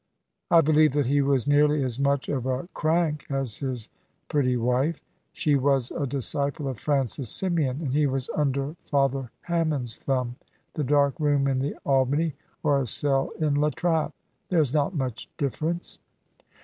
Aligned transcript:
"I 0.49 0.61
believe 0.61 0.93
that 0.93 1.05
he 1.05 1.21
was 1.21 1.45
nearly 1.45 1.83
as 1.83 1.99
much 1.99 2.27
of 2.27 2.47
a 2.47 2.67
crank 2.73 3.27
as 3.29 3.57
his 3.57 3.87
pretty 4.29 4.57
wife. 4.57 4.99
She 5.31 5.53
was 5.53 5.91
a 5.91 6.07
disciple 6.07 6.67
of 6.67 6.79
Francis 6.79 7.29
Symeon, 7.31 7.79
and 7.83 7.93
he 7.93 8.07
was 8.07 8.27
under 8.35 8.75
Father 8.83 9.29
Hammond's 9.41 9.97
thumb. 9.97 10.37
The 10.73 10.83
dark 10.83 11.19
room 11.19 11.45
in 11.47 11.59
the 11.59 11.75
Albany, 11.85 12.33
or 12.63 12.79
a 12.81 12.87
cell 12.87 13.29
in 13.37 13.53
La 13.53 13.69
Trappe! 13.69 14.15
There's 14.49 14.73
not 14.73 14.95
much 14.95 15.29
difference." 15.37 15.99